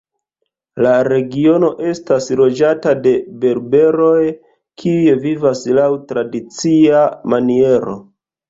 [0.85, 3.13] La regiono estas loĝata de
[3.45, 4.25] berberoj
[4.83, 7.97] kiuj vivas laŭ tradicia maniero.